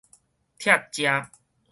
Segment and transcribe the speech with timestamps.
[0.57, 1.03] 拆食